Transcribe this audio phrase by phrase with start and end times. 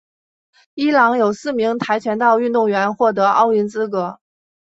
[0.73, 4.19] 伊朗有四名跆拳道运动员获得奥运资格。